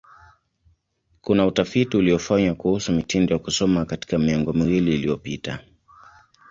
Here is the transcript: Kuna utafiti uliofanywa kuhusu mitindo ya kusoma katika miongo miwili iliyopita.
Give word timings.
Kuna 1.21 1.45
utafiti 1.45 1.97
uliofanywa 1.97 2.55
kuhusu 2.55 2.91
mitindo 2.91 3.33
ya 3.33 3.39
kusoma 3.39 3.85
katika 3.85 4.17
miongo 4.17 4.53
miwili 4.53 4.95
iliyopita. 4.95 5.59